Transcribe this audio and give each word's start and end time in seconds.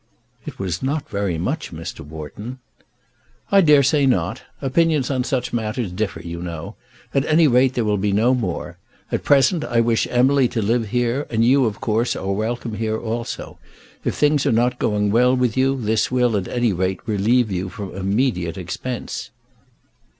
"It 0.47 0.57
was 0.57 0.81
not 0.81 1.07
very 1.09 1.37
much, 1.37 1.71
Mr. 1.71 1.99
Wharton." 1.99 2.57
"I 3.51 3.61
dare 3.61 3.83
say 3.83 4.07
not. 4.07 4.41
Opinions 4.59 5.11
on 5.11 5.23
such 5.23 5.51
a 5.51 5.55
matter 5.55 5.85
differ, 5.85 6.21
you 6.21 6.41
know. 6.41 6.73
At 7.13 7.23
any 7.27 7.47
rate, 7.47 7.75
there 7.75 7.85
will 7.85 7.99
be 7.99 8.11
no 8.11 8.33
more. 8.33 8.79
At 9.11 9.23
present 9.23 9.63
I 9.63 9.79
wish 9.79 10.07
Emily 10.09 10.47
to 10.47 10.59
live 10.63 10.87
here, 10.87 11.27
and 11.29 11.45
you, 11.45 11.65
of 11.65 11.81
course, 11.81 12.15
are 12.15 12.31
welcome 12.31 12.77
here 12.77 12.97
also. 12.99 13.59
If 14.03 14.15
things 14.15 14.43
are 14.47 14.51
not 14.51 14.79
going 14.79 15.11
well 15.11 15.35
with 15.35 15.55
you, 15.55 15.79
this 15.79 16.09
will, 16.09 16.35
at 16.35 16.47
any 16.47 16.73
rate, 16.73 17.01
relieve 17.05 17.51
you 17.51 17.69
from 17.69 17.93
immediate 17.93 18.57
expense." 18.57 19.29